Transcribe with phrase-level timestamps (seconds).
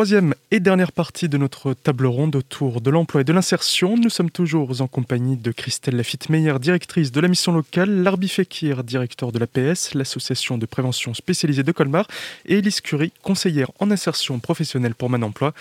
[0.00, 3.98] troisième et dernière partie de notre table ronde autour de l'emploi et de l'insertion.
[3.98, 8.82] Nous sommes toujours en compagnie de Christelle Lafitte-Meyer, directrice de la mission locale, Larbi Fekir,
[8.82, 12.08] directeur de l'APS, l'association de prévention spécialisée de Colmar,
[12.46, 15.52] et Elise Curie, conseillère en insertion professionnelle pour Main Emploi.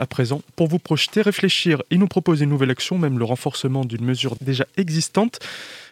[0.00, 3.84] À présent, pour vous projeter, réfléchir et nous proposer une nouvelle action, même le renforcement
[3.84, 5.40] d'une mesure déjà existante,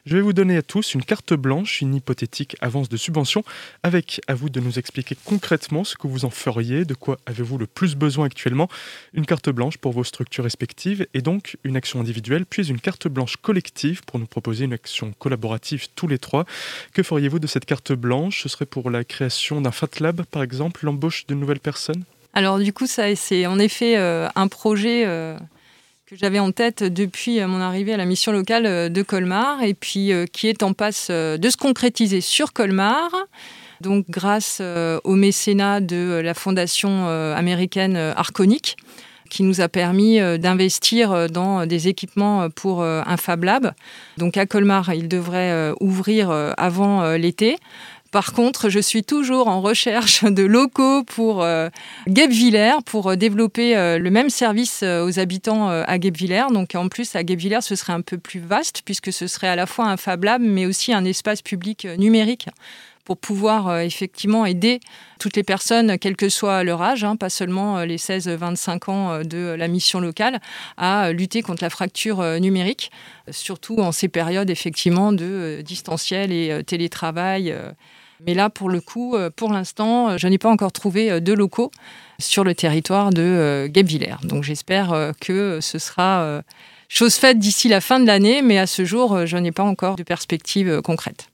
[0.07, 3.45] je vais vous donner à tous une carte blanche, une hypothétique avance de subvention,
[3.83, 7.59] avec à vous de nous expliquer concrètement ce que vous en feriez, de quoi avez-vous
[7.59, 8.71] le plus besoin actuellement,
[9.13, 13.09] une carte blanche pour vos structures respectives, et donc une action individuelle, puis une carte
[13.09, 16.47] blanche collective pour nous proposer une action collaborative tous les trois.
[16.95, 18.43] Que feriez-vous de cette carte blanche?
[18.43, 22.05] Ce serait pour la création d'un Fat Lab, par exemple, l'embauche de nouvelles personnes?
[22.35, 25.37] Alors du coup, ça c'est en effet euh, un projet euh,
[26.09, 29.75] que j'avais en tête depuis mon arrivée à la mission locale euh, de Colmar et
[29.75, 33.11] puis euh, qui est en passe euh, de se concrétiser sur Colmar.
[33.83, 34.61] Donc grâce
[35.05, 38.77] au mécénat de la fondation américaine Arconic
[39.31, 43.73] qui nous a permis d'investir dans des équipements pour un Fab Lab.
[44.17, 47.57] Donc à Colmar, il devrait ouvrir avant l'été.
[48.11, 51.69] Par contre, je suis toujours en recherche de locaux pour euh,
[52.07, 56.45] Guebwiller, pour euh, développer euh, le même service aux habitants à Guebwiller.
[56.51, 59.57] Donc en plus, à Guebwiller, ce serait un peu plus vaste puisque ce serait à
[59.57, 62.49] la fois un Fab Lab, mais aussi un espace public numérique
[63.05, 64.81] pour pouvoir effectivement aider
[65.19, 69.55] toutes les personnes, quel que soit leur âge, hein, pas seulement les 16-25 ans de
[69.59, 70.41] la mission locale,
[70.77, 72.91] à lutter contre la fracture numérique,
[73.31, 77.55] surtout en ces périodes effectivement de distanciel et télétravail.
[78.27, 81.21] Mais là, pour le coup, euh, pour l'instant, euh, je n'ai pas encore trouvé euh,
[81.21, 81.71] de locaux
[82.19, 84.17] sur le territoire de Guebwiller.
[84.25, 86.43] Donc j'espère que ce sera
[86.89, 89.95] chose faite d'ici la fin de l'année, mais à ce jour, je n'ai pas encore
[89.95, 91.29] de perspective concrète.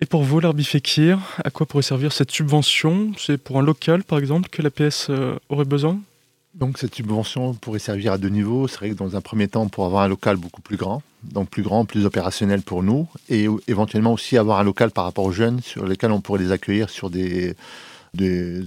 [0.00, 3.12] Et pour vous, l'Arbi Fekir, à quoi pourrait servir cette subvention?
[3.18, 5.10] C'est pour un local, par exemple, que l'APS
[5.50, 6.00] aurait besoin?
[6.54, 8.68] Donc cette subvention pourrait servir à deux niveaux.
[8.68, 11.48] C'est vrai que dans un premier temps, pour avoir un local beaucoup plus grand, donc
[11.48, 15.32] plus grand, plus opérationnel pour nous, et éventuellement aussi avoir un local par rapport aux
[15.32, 17.56] jeunes sur lesquels on pourrait les accueillir sur des,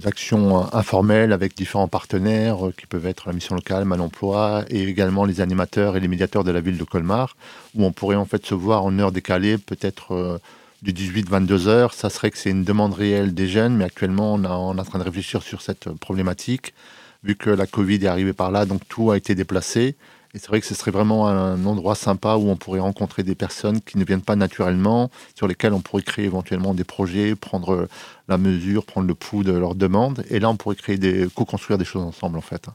[0.04, 4.82] actions informelles avec différents partenaires euh, qui peuvent être la mission locale, Mal emploi et
[4.82, 7.34] également les animateurs et les médiateurs de la ville de Colmar,
[7.74, 10.38] où on pourrait en fait se voir en heure décalée, peut-être euh,
[10.82, 11.94] du 18-22 heures.
[11.94, 14.84] Ça serait que c'est une demande réelle des jeunes, mais actuellement on, on est en
[14.84, 16.74] train de réfléchir sur cette problématique
[17.22, 19.96] vu que la Covid est arrivée par là, donc tout a été déplacé.
[20.34, 23.34] Et c'est vrai que ce serait vraiment un endroit sympa où on pourrait rencontrer des
[23.34, 27.88] personnes qui ne viennent pas naturellement, sur lesquelles on pourrait créer éventuellement des projets, prendre
[28.28, 30.24] la mesure, prendre le pouls de leurs demandes.
[30.28, 32.68] Et là, on pourrait créer des, co-construire des choses ensemble, en fait.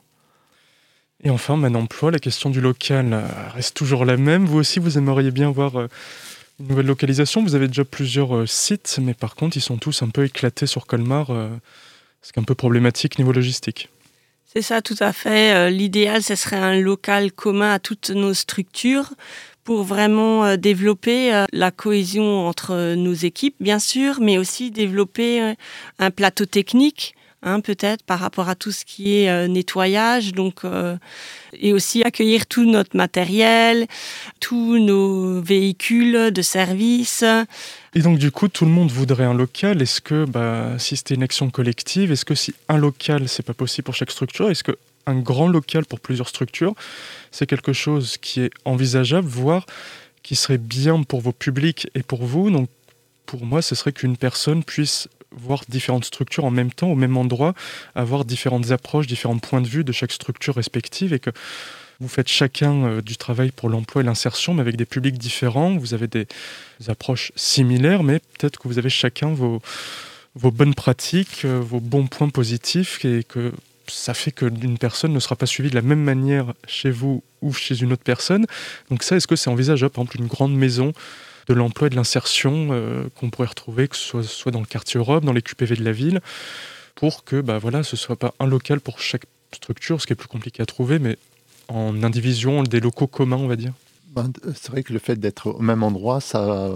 [1.24, 4.46] Et enfin, maintenant, emploi, la question du local euh, reste toujours la même.
[4.46, 5.88] Vous aussi, vous aimeriez bien voir euh,
[6.60, 7.42] une nouvelle localisation.
[7.44, 10.66] Vous avez déjà plusieurs euh, sites, mais par contre, ils sont tous un peu éclatés
[10.66, 11.28] sur Colmar,
[12.22, 13.90] ce qui est un peu problématique niveau logistique.
[14.54, 15.52] C'est ça, tout à fait.
[15.56, 19.14] Euh, l'idéal, ce serait un local commun à toutes nos structures
[19.64, 25.56] pour vraiment euh, développer euh, la cohésion entre nos équipes, bien sûr, mais aussi développer
[25.98, 30.64] un plateau technique Hein, peut-être par rapport à tout ce qui est euh, nettoyage, donc
[30.64, 30.96] euh,
[31.52, 33.88] et aussi accueillir tout notre matériel,
[34.40, 37.26] tous nos véhicules de service.
[37.96, 39.82] Et donc du coup, tout le monde voudrait un local.
[39.82, 43.54] Est-ce que, bah, si c'était une action collective, est-ce que si un local, c'est pas
[43.54, 46.76] possible pour chaque structure, est-ce que un grand local pour plusieurs structures,
[47.32, 49.66] c'est quelque chose qui est envisageable, voire
[50.22, 52.50] qui serait bien pour vos publics et pour vous?
[52.50, 52.70] Donc
[53.26, 57.18] pour moi, ce serait qu'une personne puisse voir différentes structures en même temps, au même
[57.18, 57.54] endroit,
[57.96, 61.32] avoir différentes approches, différents points de vue de chaque structure respective et que
[62.00, 65.78] vous faites chacun euh, du travail pour l'emploi et l'insertion, mais avec des publics différents.
[65.78, 66.28] Vous avez des,
[66.88, 69.62] approches similaires, mais peut-être que vous avez chacun vos,
[70.36, 73.54] bonnes pratiques, euh, vos bons points positifs et que
[73.88, 77.24] ça fait que une personne ne sera pas suivie de la même manière chez vous
[77.42, 78.46] ou chez une autre personne.
[78.90, 79.94] Donc ça, est-ce que c'est envisageable?
[79.94, 80.94] Par exemple, une grande maison
[81.48, 84.66] de l'emploi et de l'insertion euh, qu'on pourrait retrouver, que ce soit, soit, dans le
[84.66, 86.22] quartier Europe, dans les QPV de la ville,
[86.96, 90.14] pour que bah, voilà, ce ne soit pas un local pour chaque structure, ce qui
[90.14, 91.18] est plus compliqué à trouver, mais
[91.68, 93.74] en indivision, des locaux communs, on va dire.
[94.08, 96.70] Ben, c'est vrai que le fait d'être au même endroit, ça,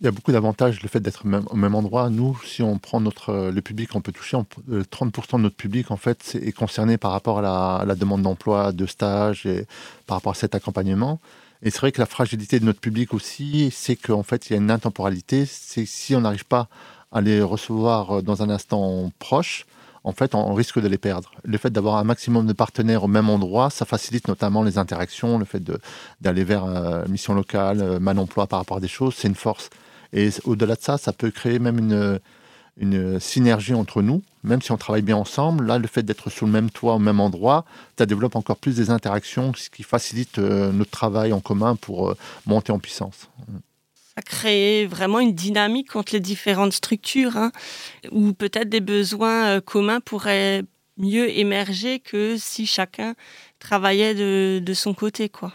[0.00, 0.82] il y a beaucoup d'avantages.
[0.82, 4.12] Le fait d'être au même endroit, nous, si on prend notre le public, on peut
[4.12, 7.94] toucher 30% de notre public en fait est concerné par rapport à la, à la
[7.94, 9.66] demande d'emploi, de stage et
[10.06, 11.18] par rapport à cet accompagnement.
[11.62, 14.56] Et c'est vrai que la fragilité de notre public aussi, c'est qu'en fait, il y
[14.56, 15.46] a une intemporalité.
[15.46, 16.68] C'est si on n'arrive pas
[17.12, 19.66] à les recevoir dans un instant proche,
[20.04, 21.32] en fait, on risque de les perdre.
[21.42, 25.36] Le fait d'avoir un maximum de partenaires au même endroit, ça facilite notamment les interactions,
[25.36, 25.60] le fait
[26.20, 29.34] d'aller vers euh, mission locale, euh, mal emploi par rapport à des choses, c'est une
[29.34, 29.68] force.
[30.12, 32.20] Et au-delà de ça, ça peut créer même
[32.76, 36.46] une synergie entre nous, même si on travaille bien ensemble, là, le fait d'être sous
[36.46, 37.64] le même toit, au même endroit,
[37.98, 42.10] ça développe encore plus des interactions, ce qui facilite euh, notre travail en commun pour
[42.10, 42.16] euh,
[42.46, 43.28] monter en puissance.
[44.14, 47.50] Ça crée vraiment une dynamique entre les différentes structures, hein,
[48.12, 50.62] où peut-être des besoins euh, communs pourraient
[50.96, 53.14] mieux émerger que si chacun
[53.58, 55.28] travaillait de, de son côté.
[55.28, 55.52] Quoi.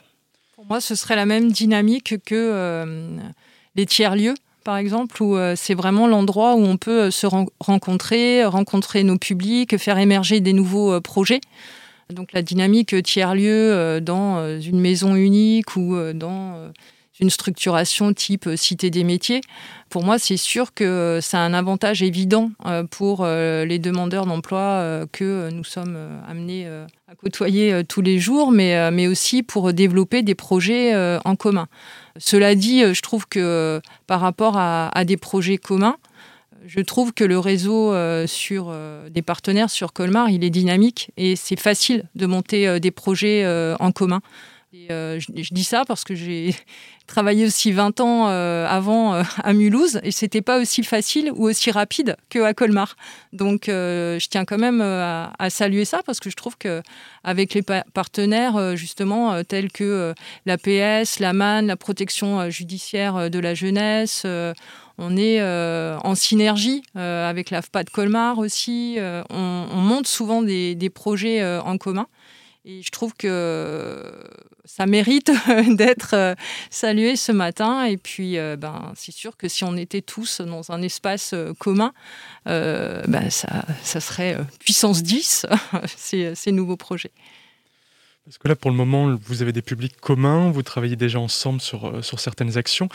[0.56, 2.86] Pour moi, ce serait la même dynamique que
[3.76, 7.28] les tiers-lieux par exemple, où euh, c'est vraiment l'endroit où on peut euh, se
[7.60, 11.42] rencontrer, rencontrer nos publics, faire émerger des nouveaux euh, projets.
[12.10, 16.70] Donc la dynamique tiers-lieu dans une maison unique ou dans
[17.20, 19.42] une structuration type cité des métiers,
[19.90, 22.52] pour moi, c'est sûr que c'est un avantage évident
[22.90, 25.98] pour les demandeurs d'emploi que nous sommes
[26.28, 31.68] amenés à côtoyer tous les jours, mais, mais aussi pour développer des projets en commun.
[32.18, 35.98] Cela dit, euh, je trouve que euh, par rapport à, des projets communs,
[36.66, 38.74] je trouve que le réseau euh, sur
[39.10, 43.46] des partenaires sur Colmar, il est dynamique et c'est facile de monter des projets
[43.80, 44.22] en commun.
[44.90, 46.56] Euh, je, dis ça parce que j'ai
[47.08, 51.50] travaillé aussi 20 ans euh, avant euh, à Mulhouse et c'était pas aussi facile ou
[51.50, 52.96] aussi rapide qu'à Colmar.
[53.34, 56.82] Donc je tiens quand même à, saluer ça parce que je trouve que
[57.26, 57.64] avec les
[57.94, 60.14] partenaires justement tels que
[60.46, 64.26] l'APS, la MAN, la protection judiciaire de la jeunesse,
[64.98, 68.98] on est en synergie avec l'AFPA de Colmar aussi.
[69.30, 72.08] On, monte souvent des projets en commun.
[72.64, 74.04] Et je trouve que
[74.66, 75.32] ça mérite
[75.76, 76.36] d'être euh,
[76.70, 77.86] salué ce matin.
[77.86, 81.54] Et puis, euh, ben, c'est sûr que si on était tous dans un espace euh,
[81.58, 81.92] commun,
[82.46, 85.48] ben, ça, serait puissance 10,
[85.86, 87.12] ces, nouveaux projets.
[88.26, 91.60] Parce que là, pour le moment, vous avez des publics communs, vous travaillez déjà ensemble
[91.60, 92.88] sur, certaines actions.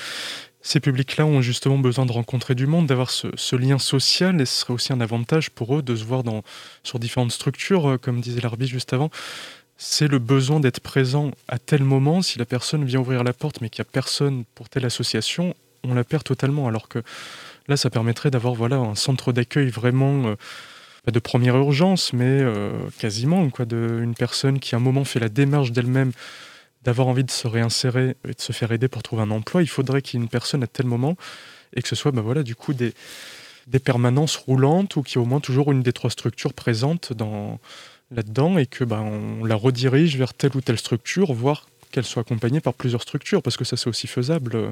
[0.62, 4.46] Ces publics-là ont justement besoin de rencontrer du monde, d'avoir ce, ce, lien social, et
[4.46, 6.42] ce serait aussi un avantage pour eux de se voir dans,
[6.82, 9.10] sur différentes structures, comme disait l'arbitre juste avant,
[9.78, 12.22] c'est le besoin d'être présent à tel moment.
[12.22, 15.54] Si la personne vient ouvrir la porte mais qu'il n'y a personne pour telle association,
[15.84, 16.66] on la perd totalement.
[16.68, 17.02] Alors que
[17.68, 20.36] là, ça permettrait d'avoir voilà, un centre d'accueil vraiment euh,
[21.10, 25.72] de première urgence, mais euh, quasiment une personne qui à un moment fait la démarche
[25.72, 26.12] d'elle-même
[26.82, 29.62] d'avoir envie de se réinsérer et de se faire aider pour trouver un emploi.
[29.62, 31.16] Il faudrait qu'il y ait une personne à tel moment
[31.74, 32.94] et que ce soit bah, voilà, du coup des,
[33.66, 37.12] des permanences roulantes ou qu'il y ait au moins toujours une des trois structures présentes
[37.12, 37.58] dans
[38.10, 42.22] là-dedans et que ben, on la redirige vers telle ou telle structure, voire qu'elle soit
[42.22, 44.70] accompagnée par plusieurs structures, parce que ça c'est aussi faisable euh,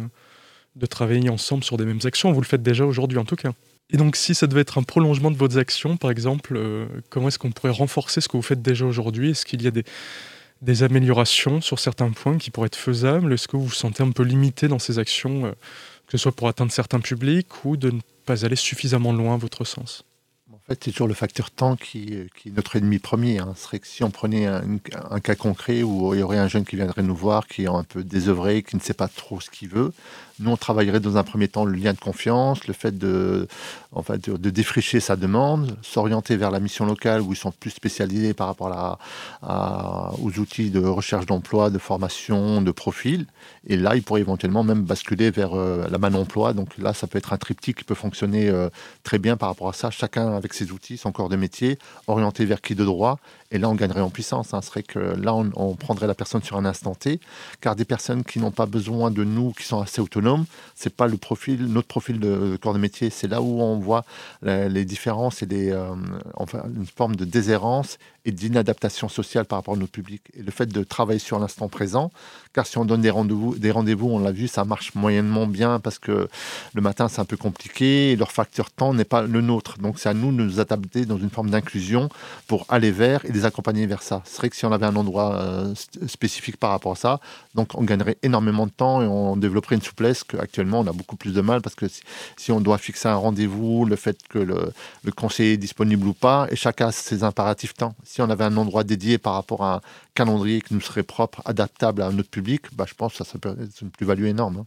[0.77, 2.33] de travailler ensemble sur des mêmes actions.
[2.33, 3.53] Vous le faites déjà aujourd'hui en tout cas.
[3.91, 7.29] Et donc si ça devait être un prolongement de vos actions, par exemple, euh, comment
[7.29, 9.31] est-ce qu'on pourrait renforcer ce que vous faites déjà aujourd'hui?
[9.31, 9.85] Est-ce qu'il y a des,
[10.63, 13.33] des, améliorations sur certains points qui pourraient être faisables?
[13.33, 15.51] Est-ce que vous vous sentez un peu limité dans ces actions, euh,
[16.07, 19.39] que ce soit pour atteindre certains publics ou de ne pas aller suffisamment loin à
[19.39, 20.05] votre sens?
[20.05, 20.14] en
[20.69, 23.39] fait, c'est toujours le facteur temps qui, qui, est notre ennemi premier.
[23.39, 23.53] Hein.
[23.57, 26.65] Ce serait que si on prenait un, cas concret où il y aurait un jeune
[26.65, 29.51] qui viendrait nous voir, qui est un peu désœuvré, qui ne sait pas trop ce
[29.51, 29.93] qu'il veut,
[30.41, 33.47] nous, on travaillerait dans un premier temps le lien de confiance, le fait de,
[33.93, 38.35] en de, défricher sa demande, s'orienter vers la mission locale où ils sont plus spécialisés
[38.35, 38.99] par rapport
[39.43, 43.27] à, aux outils de recherche d'emploi, de formation, de profil.
[43.69, 46.53] Et là, ils pourraient éventuellement même basculer vers euh, la manne emploi.
[46.53, 48.69] Donc là, ça peut être un triptyque qui peut fonctionner euh,
[49.05, 49.91] très bien par rapport à ça.
[49.91, 53.19] Chacun avec ses outils, son corps de métier, orienté vers qui de droit
[53.55, 54.53] et là, on gagnerait en puissance.
[54.53, 54.61] Hein.
[54.61, 57.21] Ce serait que là, on, prendrait la personne sur un instant T,
[57.61, 61.07] car des personnes qui n'ont pas besoin de nous, qui sont assez autonomes, c'est pas
[61.07, 63.11] le profil, notre profil de, corps de métier.
[63.11, 64.05] C'est là où on voit
[64.43, 65.95] les différences et des, euh,
[66.77, 70.23] une forme de déshérence et d'inadaptation sociale par rapport à notre public.
[70.37, 72.11] Et le fait de travailler sur l'instant présent,
[72.55, 75.79] car si on donne des rendez-vous, des rendez-vous, on l'a vu, ça marche moyennement bien
[75.79, 76.29] parce que
[76.75, 79.79] le matin c'est un peu compliqué leur facteur temps n'est pas le nôtre.
[79.79, 82.09] Donc c'est à nous de nous adapter dans une forme d'inclusion
[82.47, 84.23] pour aller vers et les accompagner vers ça.
[84.25, 85.75] Ce serait que si on avait un endroit euh,
[86.07, 87.21] spécifique par rapport à ça,
[87.55, 91.17] donc on gagnerait énormément de temps et on développerait une souplesse qu'actuellement on a beaucoup
[91.17, 91.87] plus de mal parce que
[92.37, 94.73] si, on doit fixer un rendez-vous, le fait que le,
[95.03, 98.45] le conseiller est disponible ou pas, et chacun a ses impératifs temps si on avait
[98.45, 99.81] un endroit dédié par rapport à un
[100.15, 103.39] calendrier qui nous serait propre, adaptable à notre public, bah, je pense que ça, ça
[103.39, 104.59] peut être une plus-value énorme.
[104.59, 104.67] Hein.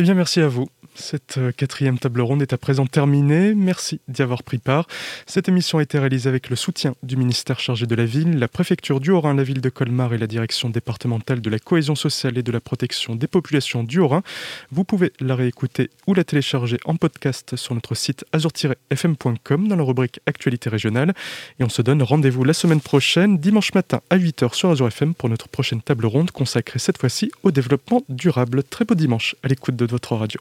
[0.00, 0.66] Eh bien, merci à vous.
[0.96, 3.54] Cette euh, quatrième table ronde est à présent terminée.
[3.54, 4.86] Merci d'y avoir pris part.
[5.26, 8.46] Cette émission a été réalisée avec le soutien du ministère chargé de la ville, la
[8.46, 12.38] préfecture du Haut-Rhin, la ville de Colmar et la direction départementale de la cohésion sociale
[12.38, 14.22] et de la protection des populations du Haut-Rhin.
[14.70, 19.82] Vous pouvez la réécouter ou la télécharger en podcast sur notre site azur-fm.com dans la
[19.82, 21.14] rubrique Actualité régionale.
[21.58, 25.14] Et on se donne rendez-vous la semaine prochaine, dimanche matin à 8h sur Azur FM
[25.14, 28.62] pour notre prochaine table ronde consacrée cette fois-ci au développement durable.
[28.62, 30.40] Très beau dimanche à l'écoute de votre radio.